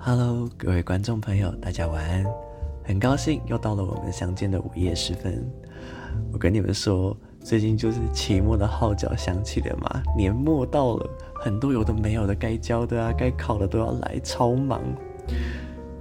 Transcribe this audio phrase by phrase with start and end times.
[0.00, 2.24] Hello，各位观众朋友，大家晚安。
[2.84, 5.44] 很高兴又到了我们相见的午夜时分。
[6.32, 14.80] 我跟你们说，最近就是期末的号角响起了嘛，年末到了，很多有的没有的该交的啊，该考的都要来，超忙。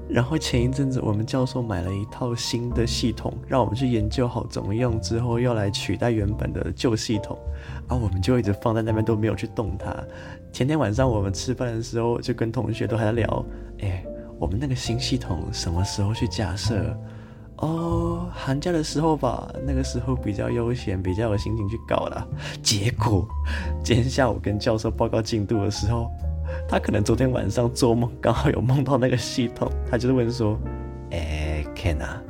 [0.09, 7.37] 然后前一阵子我们教授买了一套新的系统，让我们去研究好怎么用，之后要来取代原本的旧系统，
[7.87, 9.95] 啊，我们就一直放在那边都没有去动它。
[10.51, 13.45] 前天晚上我们吃饭的时候，就跟同学都还在聊，
[13.81, 14.03] 哎。
[14.39, 16.95] 我们那个新系统什么时候去架设？
[17.55, 22.27] 哦，寒假的时候吧，那个时候比较悠闲，比较有心情去搞了。
[22.61, 23.27] 结果
[23.83, 26.11] 今天下午跟教授报告进度的时候，
[26.67, 30.59] 他可能昨天晚上做梦刚好有梦到那个系统，他就是问说
[31.11, 32.21] ：“哎，Ken 啊，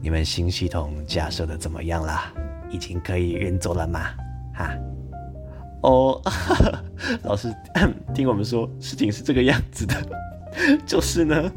[0.00, 2.32] 你们新系统架设的怎么样啦？
[2.70, 4.00] 已经可以运作了吗？”
[4.56, 4.74] 哈，
[5.82, 6.20] 哦，
[7.22, 7.54] 老师
[8.14, 9.94] 听我们说，事情是这个样子的。
[10.86, 11.52] 就是呢，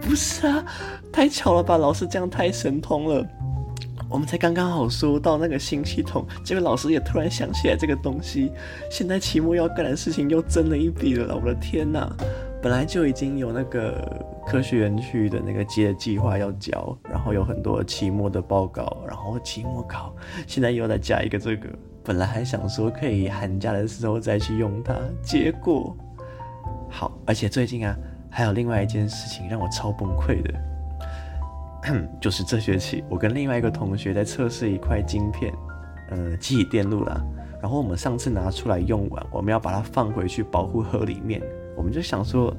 [0.00, 0.64] 不是啊，
[1.12, 1.76] 太巧了吧？
[1.76, 3.24] 老师这样太神通了。
[4.10, 8.50] 我们才刚刚好说到那个新系统，这位老师也突然想起来这个东西。
[8.90, 12.10] 现在期末要干的事情又增了一笔了，我的天哪！
[12.60, 20.14] 本来就已经有那个科学园区的那个接的计划要交，然后有很多期末的报告，然后期末考，
[20.46, 21.68] 现在又再加一个这个。
[22.02, 25.94] 本来还想说可以寒假的时候再去用它，结果。
[26.88, 27.94] 好，而且最近啊，
[28.30, 30.54] 还有另外一件事情让我超崩溃的，
[32.20, 35.52] 就是这学期我跟另外一个同学在测试一块晶片，
[36.10, 37.24] 呃，记忆电路啦。
[37.60, 41.42] 然后我们上次拿出来用完，我们要把它放回去保护盒里面。
[41.76, 42.56] 我们就想说，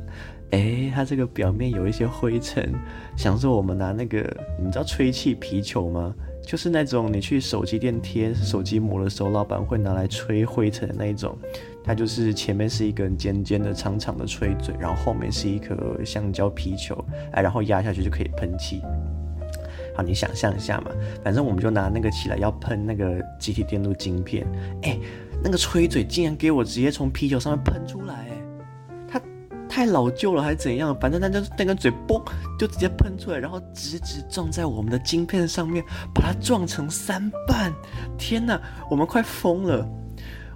[0.52, 2.74] 哎，它这个表面有一些灰尘，
[3.16, 4.20] 想说我们拿那个，
[4.58, 6.14] 你们知道吹气皮球吗？
[6.42, 11.38] 就是那种你去手机店贴手机膜的时候，老板会拿来吹灰尘的那一种。
[11.84, 18.82] 它就是前面是一根尖尖的、长长的吹嘴，然后后面是一颗橡胶皮球，哎，然后压下去就可以喷气。
[19.96, 20.92] 好，你想象一下嘛，
[21.24, 24.46] 反正我们就拿那个起来要喷那个集体电路晶片，
[24.84, 24.98] 哎，
[25.44, 28.42] 那个吹嘴竟然给我直接从皮球上面喷出来，哎。
[29.12, 29.22] 它
[29.68, 30.96] 太老旧了还是怎样？
[31.00, 32.22] 反正那就是那根嘴嘣
[32.58, 37.74] 就直接喷出来，然后直直撞在我们的晶片上面，把它撞成三半。
[38.18, 39.88] 天哪，我们快疯了！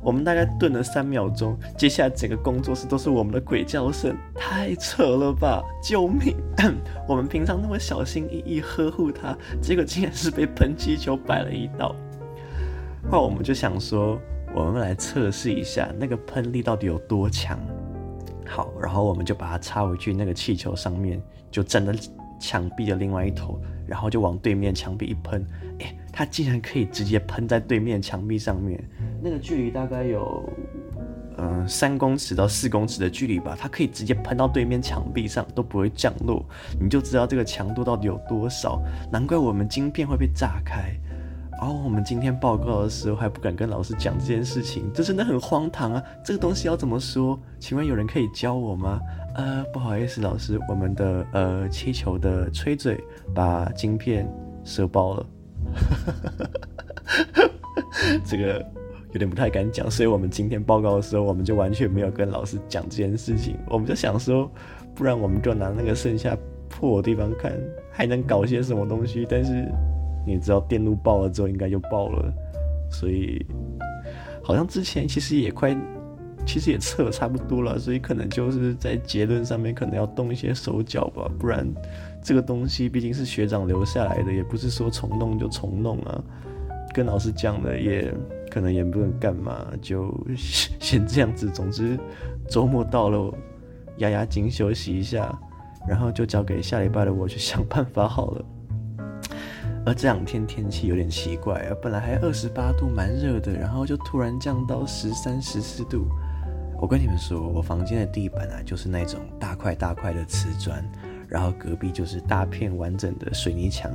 [0.03, 5.63] 我们大概顿了三秒钟，接下来整个工作室都是我们的鬼叫声，太扯了吧！
[5.81, 6.35] 救命！
[7.07, 11.95] 我们平常那么小心翼翼呵护它，结果竟然是被喷气球摆了一道。
[13.09, 14.19] 那我们就想说，
[14.53, 17.57] 我们来测试一下那个喷力到底有多强。
[18.45, 21.93] 好，然后我们就把它插回去那个气球上面，就站在
[22.39, 25.45] 墙壁的另外一头，然后就往对面墙壁一喷，
[25.79, 28.81] 哎，它竟然可以直接喷在对面墙壁上面，
[29.21, 30.47] 那个距离大概有，
[31.37, 36.45] 嗯、呃，三公尺到四公尺的距离吧，它可以直接喷到对面墙壁上都不会降落，
[36.79, 38.79] 你就知道这个强度到底有多少，
[39.11, 40.95] 难怪我们晶片会被炸开。
[41.51, 46.03] 然后我们今天报告的时候还不敢跟老师讲这件事情，这真的很荒唐啊！
[46.21, 47.39] 这个东西要怎么说？
[47.57, 48.99] 请问有人可以教我吗？
[49.35, 53.01] 呃，不好意思，老师，我们的呃气球的吹嘴
[53.33, 54.27] 把晶片
[54.65, 55.25] 射爆了，
[58.25, 58.65] 这个
[59.11, 63.57] 有点不太敢讲，所以我们今天报告的时候，我们就完全没有跟老师讲这件事情。
[63.67, 64.49] 我们就想说，
[64.95, 66.37] 不然我们就拿那个剩下
[66.69, 67.53] 破的地方看，
[67.91, 69.67] 还能搞些什么东西，但是。
[70.25, 72.33] 你知道电路爆了之后应该就爆了，
[72.89, 73.45] 所以
[74.41, 75.77] 好像之前其实也快，
[76.45, 81.67] 其实也测差不多了，所以可能就是在结论上面可能要动一些手脚吧，不然
[82.23, 86.23] 这个东西毕竟是学长留下来的，也不是说重弄就重弄啊。
[86.93, 88.13] 跟老师讲了也
[88.51, 91.49] 可能也不能干嘛，就先这样子。
[91.49, 91.99] 总之
[92.47, 93.33] 周末到了，
[93.97, 95.37] 压压惊休息一下，
[95.87, 98.45] 然后就交给下礼拜的我去想办法好了。
[99.85, 106.07] 而这两天天气有点奇怪啊，本来还二十八度，蛮热的，然后就突然降到十三、十四度。
[106.79, 110.81] 我跟你们说，我房间的地板啊，就是那种大块大块的瓷砖，
[111.33, 113.91] 然后隔壁就是大片完整的水泥墙，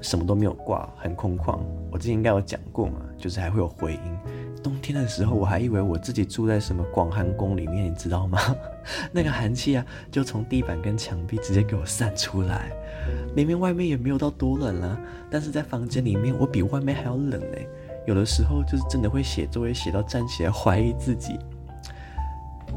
[0.00, 1.58] 什么都没有挂，很空旷。
[1.90, 4.00] 我之前应该有讲过嘛，就是还会有回音。
[4.62, 8.38] 冬天的时候，我还以为我自己住在什么广寒宫里面，你知道吗？
[9.10, 12.70] 那个寒气啊，就从地板跟墙壁直接给我散出来。
[13.34, 14.96] 明明外面也没有到多冷了，
[15.28, 17.58] 但是在房间里面，我比外面还要冷呢。
[18.06, 21.40] 有的时候就是真的会写作业写到站起来怀疑自己。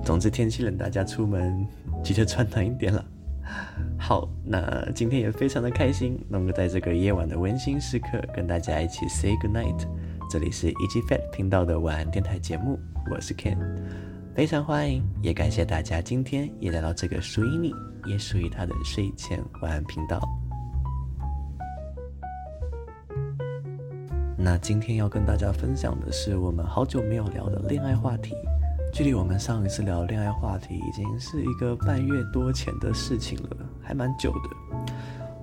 [0.04, 1.68] 总之天气冷，大家出门
[2.04, 3.06] 记得穿暖一点了。
[3.98, 9.88] 好，那今天也非常的开心，能够在这个夜晚的温馨时刻跟大家一起 say good night。
[10.30, 12.80] 这里是 EG Fat 频道的晚安电台节目，
[13.12, 13.58] 我是 Ken。
[14.34, 17.74] 非常欢迎，也感谢大家今天也来到这个属于你，
[18.06, 20.20] 也属于他的睡前晚安频道。
[24.38, 28.36] 那今天要跟大家分享的是我们好久没有聊的恋爱话题，
[28.96, 34.86] 距离我们上一次聊恋爱话题已经是一个半月多前的事情了，还蛮久的。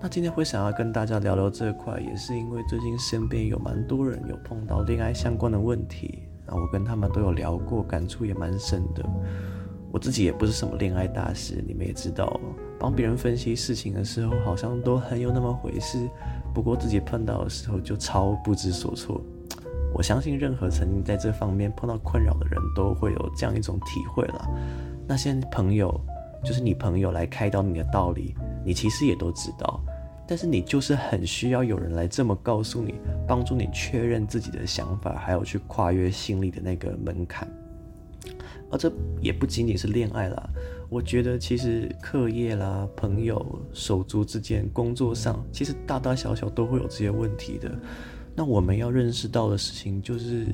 [0.00, 6.20] 那今天会想要跟大家聊聊这块，也是因为最近身边有蛮多人有碰到恋爱相关的问题。
[6.46, 9.04] 那我跟他们都有聊过，感触也蛮深的。
[9.90, 12.40] 我自己也不是什么恋爱大师，你们也知道，
[12.78, 16.08] 帮别人分析事情的时候，好像都很有那么回事。
[16.54, 19.20] 不过自己碰到的时候，就超不知所措。
[19.94, 24.48] 我相信任何曾经在这方面碰到困扰的人都会有这样一种体会了。
[25.06, 26.00] 那些朋友，
[26.44, 28.34] 就是你朋友来开导你的道理，
[28.64, 29.80] 你其实也都知道。
[30.26, 32.94] 但是你就是很需要有人来这么告诉你，
[33.26, 37.46] 帮助你确认自己的想法，还有去跨越心里的那个门槛。
[38.70, 38.90] 而这
[39.20, 40.48] 也不仅仅是恋爱啦，
[40.88, 47.70] 我觉得其实课业啦、朋友、手足之间、工作上，其实大大小小都会有这些问题的。
[48.34, 50.46] 那我们要认识到的事情就是，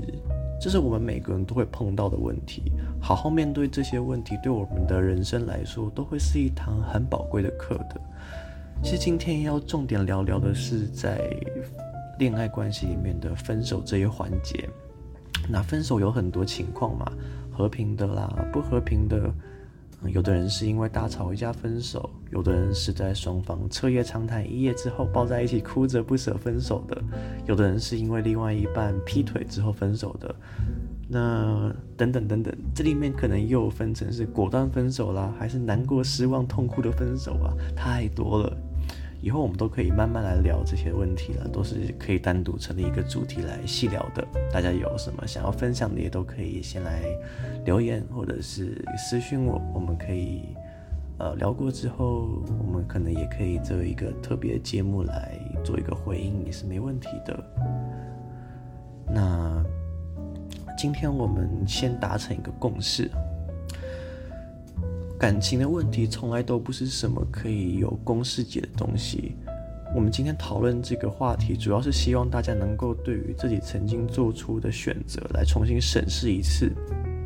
[0.61, 2.73] 这是我们每个人都会碰到的问题。
[3.01, 8.01] 好好面对这些问题，对我们的人生来说，都会是一堂很宝贵的课的。
[8.83, 11.31] 其实今天要重点聊聊的是在
[12.19, 14.69] 恋爱关系里面的分手这一环节。
[15.49, 17.13] 那分手有很多情况嘛，
[17.51, 19.33] 和平的啦，不和平的。
[20.06, 27.03] 有的人是因为大吵一架分手，有的人是在双方彻夜长谈一夜之后抱在一起哭着不舍分手的，
[27.47, 30.35] 有的人是因为另外一半劈腿之后分手的。
[31.11, 38.56] 那等等等等，这里面可能又分成是果断分手啦，还是难过、失望、痛哭的分手啊，太多了。
[39.20, 44.26] 以后我们都可以慢慢来聊这些问题了，都是可以单独成立一个主题来细聊的。
[44.53, 47.03] 大家有什么想要分享的，也都可以先来
[47.65, 50.55] 留言或者是私信我，我们可以
[51.19, 52.29] 呃聊过之后，
[52.59, 57.44] 我们可能也可以做一个特别节目来做一个回应，也是没问题的。
[59.11, 59.65] 那
[60.76, 63.11] 今天我们先达成一个共识。
[65.19, 69.35] 感情的问题从来都不是什么可以有公式解的东西。
[69.93, 76.70] 我们今天讨论这个话题，主要是希望大家能够对于自己曾经做出的选择来重新审视一次。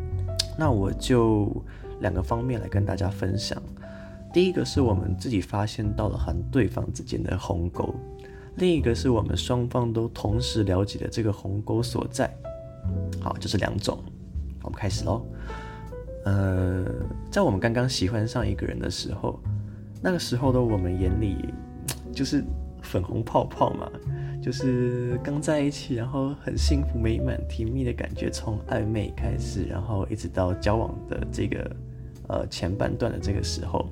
[0.57, 1.53] 那我就
[2.01, 3.61] 两个方面来跟大家分享。
[4.33, 7.95] 第一个是我们自己发现到了和对方之间的鸿沟，
[8.57, 12.35] 另一个是我们双方都同时了解的这个鸿沟所在。
[13.21, 13.99] 好，就是两种。
[14.63, 15.27] 我们开始喽。
[16.25, 16.85] 呃，
[17.31, 19.41] 在我们刚刚喜欢上一个人的时候，
[20.03, 21.53] 那个时候的我们眼里
[22.13, 22.45] 就是
[22.83, 23.91] 粉红泡泡嘛，
[24.43, 31.77] 就是刚在一起，然后很幸福美满、甜蜜的感觉，从暧昧开始，然后一直到交往的这个
[32.29, 33.89] 呃前半段的这个时候，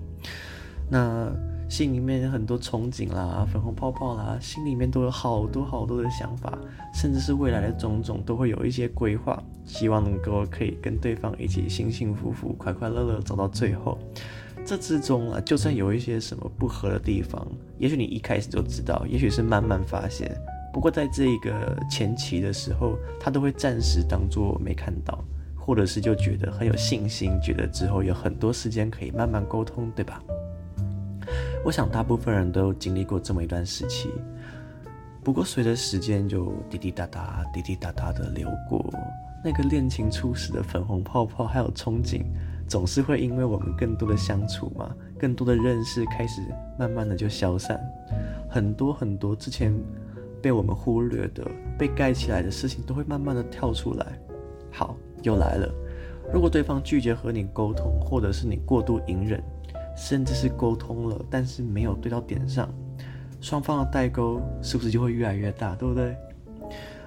[0.89, 1.33] 那。
[1.71, 6.59] 心里面有很多憧憬啦，粉红泡泡啦，心里面都有好多好多的想法，
[6.93, 13.97] 甚至是未来的种种都会有一些规划，希望能够可以跟对方一起幸幸福福、快快乐乐走到最后。
[14.65, 17.47] 这之中啊，就算有一些什么不合的地方，
[17.79, 20.29] 也许你一开始就知道，也许是慢慢发现。
[20.73, 25.25] 不过在这个前期的时候，他都会暂时当做没看到，
[25.57, 30.21] 或者是就觉得很有信心，觉得之后有很多时间可以慢慢沟通，对吧？
[31.63, 34.11] 我想大部分人都经历过这么一段时期，
[35.23, 38.83] 不过随着时间就滴滴答答、滴滴答答的流过，
[39.45, 42.25] 那个恋情初始的粉红泡泡还有憧憬，
[42.67, 46.41] 总是会因为我们更多的相处嘛，更多的认识，开始
[46.79, 47.79] 慢慢的就消散，
[48.49, 49.79] 很多很多之前
[50.41, 51.47] 被我们忽略的、
[51.79, 54.19] 被盖起来的事情，都会慢慢的跳出来。
[54.73, 55.71] 好，又来了，
[56.33, 59.43] 如果对方拒绝和你沟通，或者是你过度隐忍。
[60.01, 62.67] 甚至是沟通了，但是没有对到点上，
[63.39, 66.17] 双方的代沟是不是就会越来越大，对不对？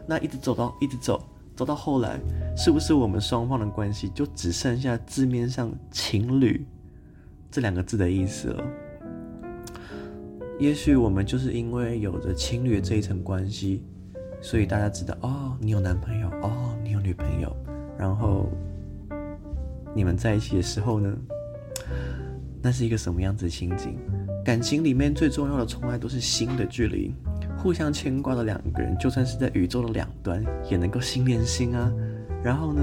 [0.06, 1.20] 那一直走到一直走，
[1.56, 2.20] 走到后来，
[2.56, 6.64] 是不是我们双方的关系就只剩下字面上“情侣”
[7.50, 8.64] 这两个字的意思了？
[10.60, 13.84] 也许我们就是因为有着情侣这一层关系，
[14.40, 17.54] 所以大家知道哦，你有男朋友，哦，你有女朋友，
[17.98, 18.48] 然后
[19.96, 21.12] 你们在一起的时候呢？
[22.64, 23.98] 那是一个什么样子的情景？
[24.46, 27.14] 感情里面最重要的，从来都是心的距离。
[27.58, 31.92] 互相牵挂的两个人，就算是在宇宙的两端，也能够心连心啊。
[32.42, 32.82] 然后呢，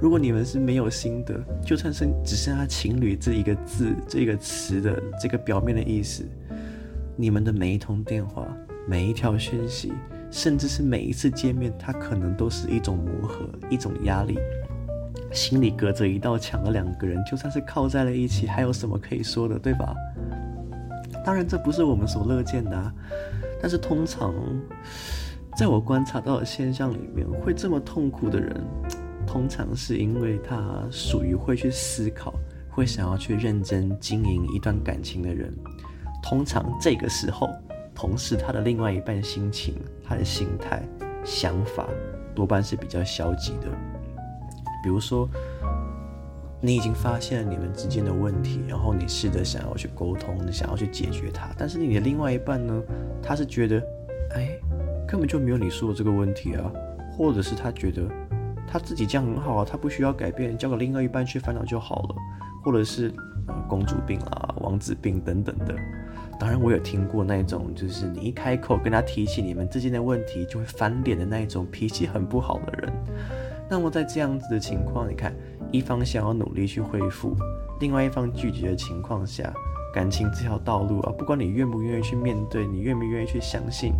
[0.00, 6.24] 如果你们是没有心的，就算是只剩下“情侣”这一个字、这个词的这个表面的意思，
[7.16, 8.46] 你们的每一通电话、
[8.86, 9.92] 每一条讯息，
[10.30, 14.38] 甚至是每一次见面，它可能都是一种磨合，一种压力。
[15.32, 19.94] 心里隔着一道墙的两个人，就算是靠在了一起，还有什么可以说的，对吧？
[21.24, 22.92] 当然，这不是我们所乐见的啊。
[23.60, 24.34] 但是，通常
[25.56, 28.56] 在我观察到的现象里面，会这么痛苦的人，
[29.26, 32.32] 通常是因为他属于会去思考、
[32.70, 35.54] 会想要去认真经营一段感情的人。
[36.22, 37.48] 通常这个时候，
[37.94, 40.82] 同时他的另外一半心情、他的心态、
[41.22, 41.86] 想法，
[42.34, 43.68] 多半是比较消极的。
[44.82, 45.28] 比如说，
[46.60, 52.82] 你已经发现了你们之间的问题，然后你试着想要去沟通，你想要去解决它，但是你的另外一半呢，
[53.22, 53.82] 他是觉得，
[54.34, 54.58] 哎，
[55.08, 56.70] 根本就没有你说的这个问题啊，
[57.16, 58.02] 或者是他觉得
[58.66, 62.14] 他自己这样很好啊，他不需要改变，交给另外一半去烦恼就好了，
[62.62, 63.12] 或者是
[63.48, 65.74] 呃公主病啊、王子病等等的。
[66.38, 72.92] 当然，我有听过那种，就是你一开口跟他提起你们之间的问题，就会翻脸的那一种脾气很不好的人。
[73.70, 75.32] 那么在这样子的情况，你看，
[75.70, 77.36] 一方想要努力去恢复，
[77.78, 79.52] 另外一方拒绝的情况下，
[79.94, 83.92] 感情这条道路啊，不管你愿不愿意去面对，你愿不愿意去相信，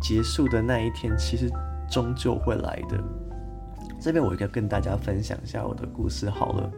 [0.00, 1.50] 结束的那一天其实
[1.90, 2.96] 终究会来的。
[4.00, 6.70] 这边我应该跟大家分享一下我的故事好了。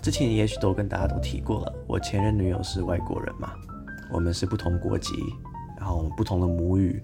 [0.00, 3.52] 之前也许都跟大家都提过了，我前任女友是外国人嘛，
[4.10, 5.12] 我们是不同国籍。
[5.86, 7.00] 然后不同的母语，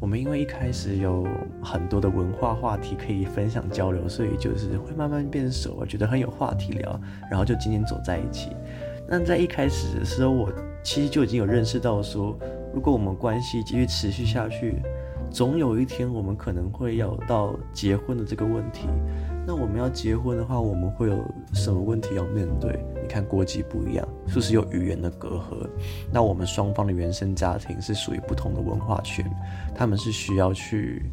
[0.00, 1.24] 我们因为一开始有
[1.62, 8.50] 很多的文化话题可以分享交流，所以就是会慢慢变熟，我觉得很有话题聊，然后就渐渐走在一起。
[9.08, 10.52] 那在一开始的时候，我
[10.82, 12.36] 其实就已经有认识到说，
[12.74, 14.82] 如果我们关系继续持续下去，
[15.30, 18.88] 总有一天我们可能会要到结婚的这个问题。
[19.46, 21.16] 那我们要结婚的话，我们会有
[21.54, 22.84] 什么问题要面对？
[23.06, 25.64] 你看国籍不一样，是不是有语言的隔阂？
[26.12, 29.24] 那我们双方的原生家庭是属于不同的文化圈，
[29.76, 31.08] 他们是需要去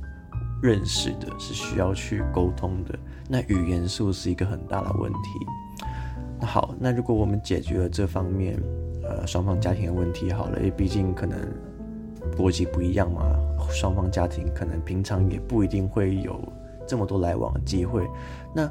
[0.60, 2.98] 认识的，是需要去沟通的。
[3.30, 5.20] 那语言是不是一个很大的问题？
[6.40, 8.60] 那好，那如果我们解决了这方面，
[9.04, 11.40] 呃，双方家庭的问题好了，因为毕竟可能
[12.36, 13.22] 国籍不一样嘛，
[13.70, 16.42] 双方家庭可能平常也不一定会有。
[16.88, 18.06] 这么多来往的机会，
[18.52, 18.68] 那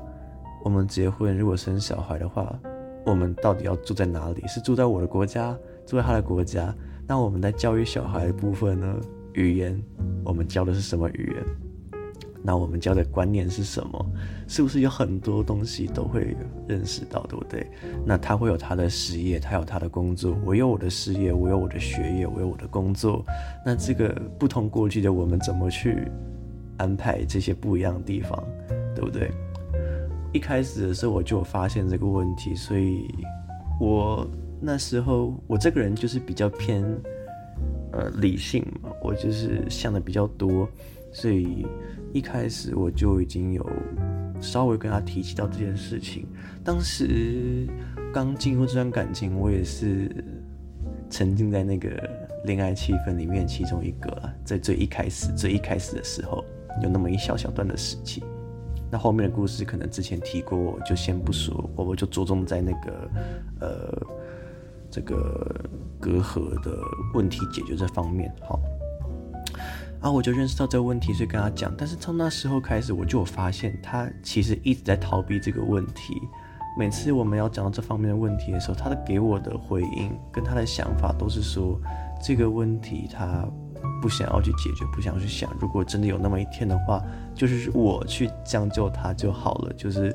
[0.64, 2.52] 我们结婚如果生小孩的话，
[3.04, 4.46] 我们到底要住在哪里？
[4.46, 5.56] 是住在我的国家，
[5.86, 6.74] 住在他的国家？
[7.06, 8.96] 那我们在教育小孩的部分呢？
[9.34, 9.82] 语言，
[10.24, 11.44] 我们教的是什么语言？
[12.44, 14.06] 那我们教的观念是什么？
[14.48, 16.36] 是不是有很多东西都会
[16.68, 17.66] 认识到，对不对？
[18.04, 23.24] 那他会有他的事业，他有他的工作，我有我的事业，我有我的学业，我有我的工作。
[23.64, 26.08] 那这个不同国籍的我们怎么去？
[26.78, 28.42] 安排这些不一样的地方，
[28.92, 29.30] 对不对？
[30.32, 33.06] 一开始的时候我就发现这个问题，所以
[33.78, 34.26] 我
[34.60, 36.82] 那时候我这个人就是比较偏
[37.92, 40.68] 呃理性嘛，我就是想的比较多，
[41.12, 41.66] 所以
[42.12, 43.70] 一开始我就已经有
[44.40, 46.26] 稍微跟他提起到这件事情。
[46.64, 47.66] 当时
[48.12, 50.10] 刚进入这段感情，我也是
[51.10, 51.90] 沉浸在那个
[52.44, 56.42] 恋爱气氛里面其中一个，在最一开始最一开始的时候。
[56.82, 58.24] 有那么一小小段的时期，
[58.92, 63.10] 那后面的故事可能之前提过，我就先不说，我我就着重在那个
[63.58, 64.06] 呃
[64.90, 65.64] 这个
[65.98, 66.76] 隔阂的
[67.14, 68.30] 问题解决这方面。
[68.42, 68.60] 好，
[69.98, 71.72] 然后我就认识到这个问题，所以跟他讲。
[71.74, 76.12] 但是从那时候开始，我就有发现他其实一直在逃避这个问题。
[76.78, 81.80] 每次我们要讲到这方面的问题的时候，他的给我的回应跟他的想法都是说
[82.22, 83.48] 这个问题他。
[84.00, 85.48] 不想要去解决，不想要去想。
[85.60, 87.00] 如果真的有那么一天的话，
[87.34, 89.72] 就是我去将就他就好了。
[89.74, 90.12] 就是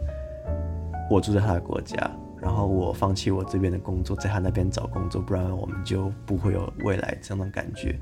[1.10, 1.96] 我住在他的国家，
[2.42, 7.98] 然后我放弃我这边的工作，在他那边找工作，不然我们就不会有未来这样的感觉。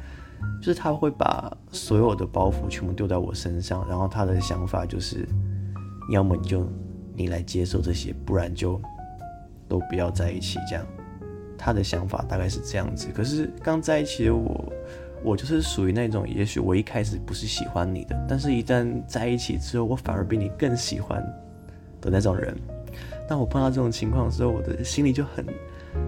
[0.60, 5.28] 就是他会把所有的包袱全部丢在我身上，然后他的想法就是，
[6.12, 6.68] 要么你就
[7.16, 8.82] 你来接受这些，不然就
[9.68, 10.58] 都不要在一起。
[10.68, 10.86] 这样，
[11.58, 13.10] 他的想法大概是这样子。
[13.14, 14.72] 可是刚在一起的我。
[15.26, 21.20] 我就是属于那种，也许我一开始不是喜欢你的，但是一旦在一起之后，我反而比你更喜欢
[22.00, 22.56] 的那种人。
[23.28, 25.44] 当我碰到这种情况的时候，我的心里就很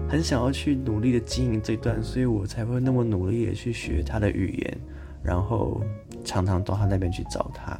[0.08, 4.78] 很想要去努力的经营这段，所以我才会那么努力的去学他的语言，
[5.20, 5.82] 然后
[6.24, 7.76] 常常到他那边去找他。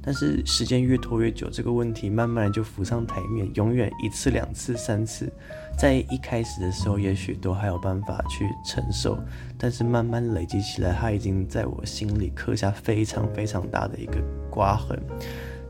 [0.00, 5.30] 但是时间越拖越久，这个问题慢慢就浮上台面，永远一次、两次、三次，
[5.76, 9.18] 在一开始的时候，也许都还有办法去承受，
[9.58, 15.00] 但是慢慢累积起来，它已经在我心里刻下非常非常大的一个刮痕。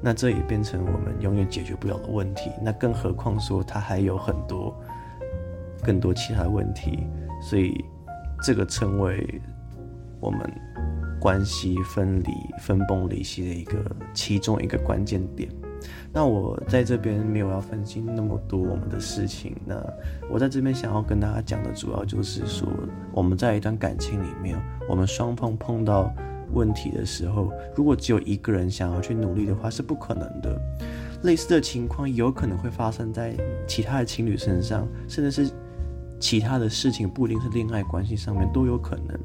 [0.02, 2.50] 那这也变成我们永远解决不了的问题。
[2.60, 4.74] 那更何况说，它还有很多
[5.82, 7.06] 更多其他问题，
[7.40, 7.84] 所以
[8.42, 9.40] 这个成为
[10.20, 10.40] 我们。
[11.20, 13.78] 关系分离、分崩离析的一个
[14.12, 15.48] 其中一个关键点，
[16.12, 19.56] 那我在这边没有要分析那么多我们的事情。
[19.64, 19.82] 那
[20.30, 22.68] 我在这边想要跟大家讲的主要就是说，
[23.12, 24.58] 我们在一段感情里面，
[24.88, 26.12] 我们双方碰到
[26.52, 30.60] 问题的时候，如果只有一个人想要去努力的话，是不可能的。
[31.22, 33.36] 类似的情况有可能会发生在
[33.66, 35.50] 其他的情侣身上，甚至是
[36.18, 39.18] 其他的事情，不一定是恋爱关系上面都有可能。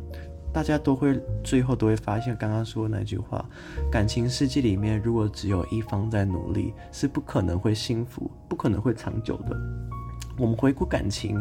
[0.57, 3.45] 大家都会最后都会发现，刚刚说的那句话，
[3.91, 9.55] 感情世界里面，如果只有一方在努力，是不可能会幸福，不可能会长久的。
[10.35, 11.39] 我们回顾感情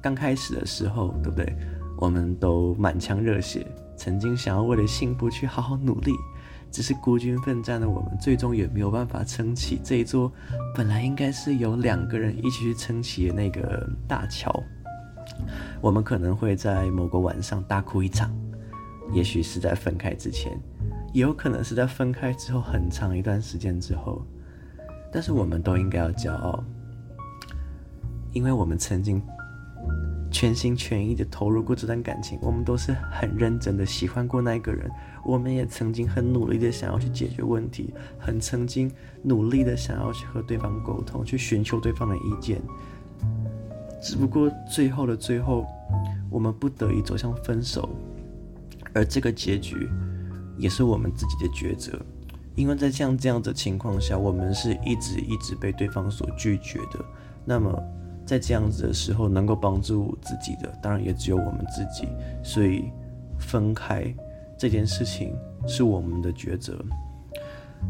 [0.00, 1.54] 刚开始的时候，对不对？
[1.98, 3.66] 我们都满腔热血，
[3.98, 6.14] 曾经想要为了幸福去好好努力，
[6.70, 10.32] 只是孤军奋战的我们，最终也没有办法撑起这一座
[10.74, 14.50] 本来应该是由两个人一起去撑起的那个大桥。
[15.82, 18.34] 我们可能会在某个晚上大哭一场。
[19.12, 20.58] 也许是在分开之前，
[21.12, 24.22] 也有可能是在分开之后很长一段时间之后，
[25.12, 26.64] 但是我们都应该要骄傲，
[28.32, 29.22] 因为我们曾经
[30.30, 34.90] 全心全意的投入过这段感情，我们都是很认真的喜欢过那一个人，
[35.24, 38.90] 我们也曾经很努力的想要去解决问题，很曾经
[39.22, 42.60] 努力的想要去和对方沟通，去寻求对方的意见，
[44.02, 45.64] 只不过最后的最后，
[46.28, 47.88] 我们不得已走向分手。
[48.94, 49.88] 而这个结局，
[50.56, 52.00] 也是我们自己的抉择，
[52.54, 57.04] 因为在像这样的情况下，我们是一直一直被对方所拒绝的。
[57.44, 57.76] 那么，
[58.24, 62.08] 在这样子的时候，能够帮助自己的，当然也只有我们自己。
[62.42, 62.84] 所以，
[63.38, 64.04] 分开
[64.56, 65.36] 这件事情
[65.66, 66.78] 是我们的抉择。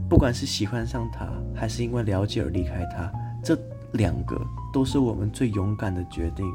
[0.09, 3.13] 不管是喜欢上他，还是因为了解而离开他，
[3.45, 3.57] 这
[3.93, 4.41] 两个
[4.73, 6.51] 都是我们最勇敢的决定，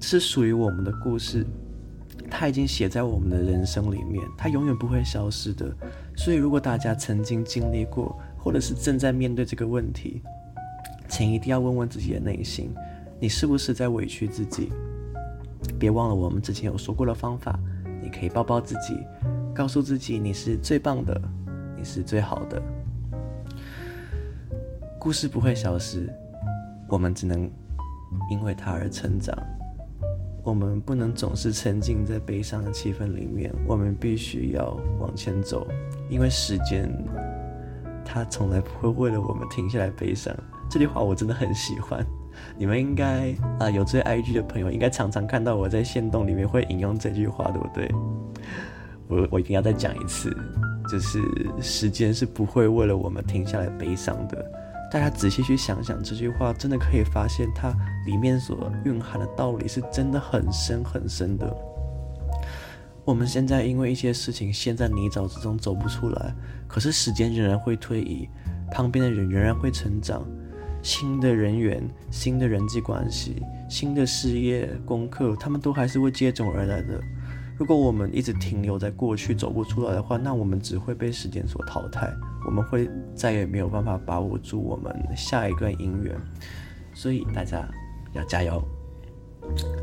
[0.00, 1.44] 是属于我们的故事。
[2.30, 5.70] 它已经写在我们的人生里面，它永远不会消失的。
[6.16, 10.22] 所以，如果大家曾经经历过，或者是正在面对这个问题，
[11.08, 12.72] 请一定要问问自己的内心，
[13.18, 14.72] 你是不是在委屈自己？
[15.78, 17.58] 别忘了我们之前有说过的方法，
[18.02, 18.98] 你可以抱抱自己，
[19.54, 21.20] 告诉自己你是最棒的，
[21.76, 22.62] 你是最好的。
[24.98, 26.12] 故事不会消失，
[26.88, 27.50] 我们只能
[28.30, 29.36] 因为它而成长。
[30.42, 35.66] 我们不能总是沉浸在悲伤的气氛里面，我们必须要往前走，
[36.08, 36.90] 因为时间
[38.04, 40.34] 它从来不会为了我们停下来悲伤。
[40.70, 42.04] 这句话我真的很喜欢，
[42.56, 47.90] 你们应该啊、有追 IG 的朋友应该常常看到我在线动里面会引用这句话，对不对？
[49.08, 50.34] 我我一定要再讲一次，
[50.88, 51.20] 就是
[51.60, 54.50] 时间是不会为了我们停下来悲伤的。
[54.90, 57.72] 大家仔细去想想这句话，真的可以发现它
[58.06, 61.48] 里面所蕴含的道理是真的很深很深的。
[63.04, 66.34] 我们现在因为一些事情陷在泥沼之中走不出来，
[66.66, 68.28] 可是时间仍然会推移，
[68.72, 70.26] 旁边的人仍然会成长，
[70.82, 77.00] 新的人员、新的人际关系、新的事业、功课，他们都还是会接踵而来的。
[77.60, 82.10] 如果我们一直停留在过去走不出来的话，那我们只会被时间所淘汰，
[82.46, 86.18] 我们会再也没有办法把握住我们下一段姻缘。
[86.94, 87.68] 所以大家
[88.14, 88.66] 要加油。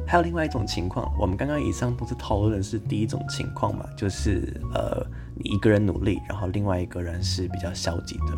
[0.07, 8.35] 还有另外一种情况，我们刚刚以上都是讨论的是第一种情况嘛，就是呃你一个人努力，然后另外一个人是比较消极的。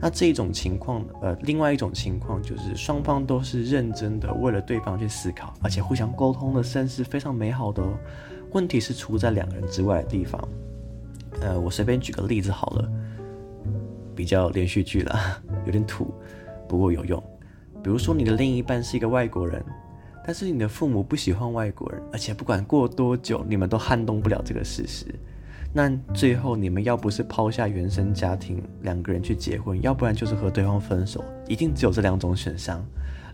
[0.00, 7.92] 那这一种情况，呃，另外一种情况就是双方都是认真的为了对方去思考，而且互相沟通的甚是非常美好的哦。
[8.52, 10.48] 问题是出在两个人之外的地方，
[11.40, 12.90] 呃，我随便举个例子好了，
[14.14, 15.18] 比较连续剧了，
[15.66, 16.12] 有点土，
[16.68, 17.22] 不过有用。
[17.82, 19.62] 比如说你的另一半是一个外国人，
[20.24, 25.06] 但是你的父母不喜欢外国人，而且不管过多久，你们都撼动不了这个事实。
[25.72, 32.82] 那最后你们要不是抛下原生家庭，两个人去结婚，要不然就是和对方分手，一定只有这两种选项。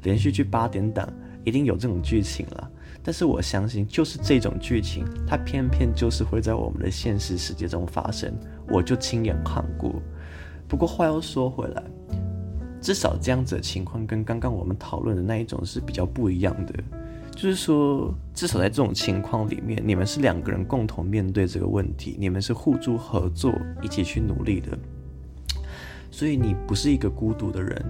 [0.03, 1.09] 连续剧八点档
[1.45, 2.71] 一定有这种剧情了。
[3.07, 8.35] 但是我相信，就是这种剧情，它偏偏就是会在我们的现实世界中发生。
[8.67, 10.03] 我就亲眼看过。
[10.67, 11.83] 不过话又说回来，
[12.81, 16.73] 至少这样子的情况跟刚刚我们讨论的那一种是比较不一样的。
[17.37, 24.79] 就是说，至少在这种情况里面，你们是两个人共同面对这个问题，你们是互助合作，一起去努力的。
[26.11, 27.85] 所以你不是一个孤独的人。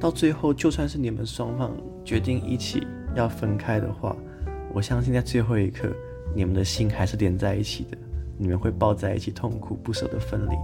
[0.00, 1.70] 到最后，就算是你们双方
[2.04, 4.16] 决定一起要分开的话，
[4.72, 5.88] 我相信在最后一刻，
[6.34, 7.98] 你们的心还是连在一起的。
[8.38, 10.54] 你们会抱在一起，痛苦不舍的分离，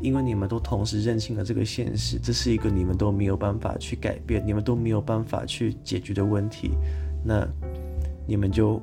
[0.00, 6.70] 因为你们都同时认清了这个现实，这是一个你们都没有办法去改变、你们都没有办法去解决的问题。
[7.22, 7.46] 那
[8.26, 8.80] 你们就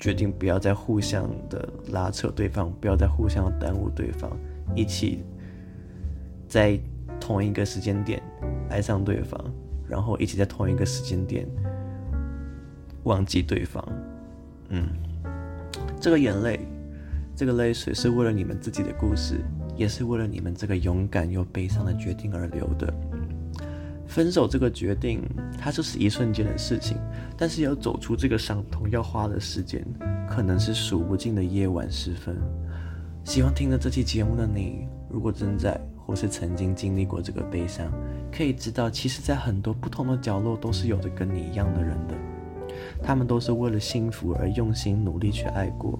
[0.00, 4.36] 决定不要再互相的拉扯对方，不要再互相耽误对方，
[4.74, 5.22] 一起
[6.48, 6.76] 在
[7.20, 8.20] 同一个时间点
[8.68, 9.40] 爱上对方，
[9.88, 11.46] 然后一起在同一个时间点
[13.06, 13.82] 忘记对方。
[14.68, 14.88] 嗯，
[16.00, 16.60] 这个眼泪，
[17.34, 19.40] 这个泪水是为了你们自己的故事，
[19.76, 22.92] 也是为了你们这个勇敢又悲伤的决定而流的。
[24.08, 25.22] 分手这个决定，
[25.58, 26.96] 它就是一瞬间的事情，
[27.36, 29.84] 但是要走出这个伤痛，要花的时间，
[30.28, 32.36] 可能是数不尽的夜晚时分。
[33.24, 37.90] 希望听了这期节目的你，如果正在或是曾经经历过这个悲伤，
[38.32, 42.14] 可以知道，其实，在很多不同的角落，都是有着跟你一样的人的。
[43.02, 45.98] 他们都是为了幸福而用心努力去爱过。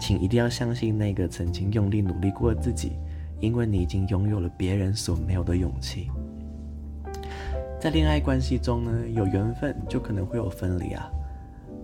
[0.00, 2.92] 请一定要相信那个曾经用力努力过的自己，
[3.40, 6.08] 因为你已经拥有了别人所没有的勇气。
[7.80, 11.08] 在恋爱关系中呢，有缘分就可能会有分离啊。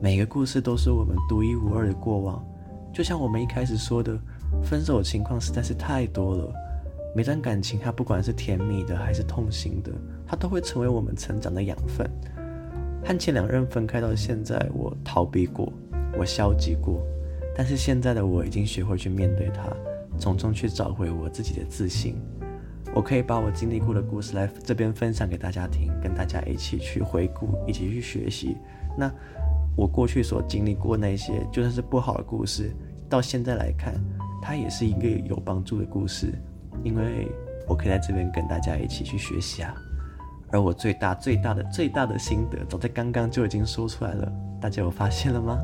[0.00, 2.44] 每个故事都是我们独一无二的过往，
[2.92, 4.18] 就像我们一开始说的。
[4.62, 6.52] 分手情况实在是太多了，
[7.12, 9.90] 每段感情它不管是甜蜜的还是痛心的，
[10.24, 12.08] 它都会成为我们成长的养分。
[13.04, 15.70] 和前两任分开到现在，我逃避过，
[16.18, 17.06] 我消极过，
[17.54, 19.64] 但是现在的我已经学会去面对它，
[20.18, 22.16] 从中去找回我自己的自信。
[22.94, 28.56] 我可以把我经历过的故事来这边分享给大家听，跟大家一起去回顾，一起去学习。
[28.96, 29.12] 那
[29.76, 32.74] 我过去所经历过那些，就算是不好的故事，
[33.08, 33.94] 到现在来看。
[34.40, 36.32] 它也是一个有帮助的故事，
[36.82, 37.26] 因为
[37.66, 39.74] 我可以在这边跟大家一起去学习啊。
[40.54, 45.58] 而我最大最大的最大的心得，早在刚刚就已经说出来了，大家有发现了吗？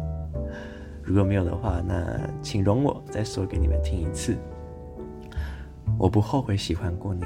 [1.01, 4.37] 如果没有的话，那请容我再说给你们听一次。
[5.97, 7.25] 我不后悔喜欢过你，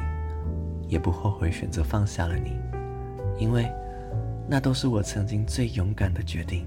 [0.89, 2.53] 也不后悔选择放下了你，
[3.39, 3.67] 因为
[4.47, 6.67] 那都是我曾经最勇敢的决定。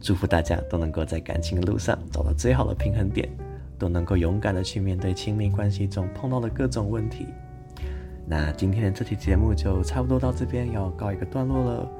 [0.00, 3.28] 祝福大家都能够在感情的路上找到最好的平衡点，
[3.78, 7.28] 都能够勇敢的去面对亲密关系中碰到的各种问题。
[8.30, 11.90] 那今天的这期节目就差不多到这边要告一个段落了。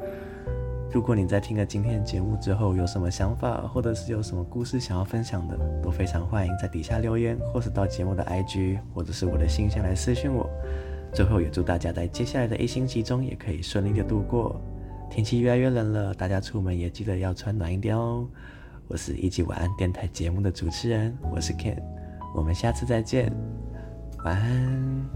[0.93, 10.49] 如果你在听了今天的节目之后有什么想法，或者是有什么故事想要分享的，都非常欢迎在底下留言，或是到节目的 IG 或者是我的信箱来私讯我。
[11.13, 14.61] 最后也祝大家在接下来的一星期中也可以顺利的度过。
[15.11, 18.25] 天气越来越冷了，大家出门也记得要穿暖一点哦。
[18.87, 21.83] 我是一起晚安电台节目的主持人，我是 Ken，
[22.37, 23.33] 我们下次再见，
[24.25, 25.11] 晚安，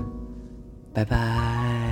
[0.94, 1.83] 拜拜。